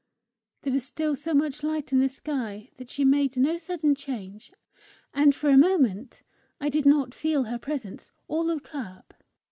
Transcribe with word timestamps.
There 0.63 0.73
was 0.73 0.83
still 0.83 1.13
so 1.15 1.35
much 1.35 1.61
light 1.61 1.93
in 1.93 1.99
the 1.99 2.09
sky 2.09 2.71
that 2.77 2.89
she 2.89 3.05
made 3.05 3.37
no 3.37 3.57
sudden 3.59 3.93
change, 3.93 4.51
and 5.13 5.35
for 5.35 5.51
a 5.51 5.57
moment 5.59 6.23
I 6.59 6.69
did 6.69 6.87
not 6.87 7.13
feel 7.13 7.43
her 7.43 7.59
presence 7.59 8.11
or 8.27 8.43
look 8.43 8.73
up. 8.73 9.13